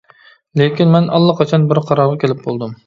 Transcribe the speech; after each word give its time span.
-لېكىن 0.61 0.91
مەن 0.95 1.11
ئاللىقاچان 1.19 1.69
بىر 1.73 1.85
قارارغا 1.91 2.21
كېلىپ 2.27 2.45
بولدۇم. 2.49 2.77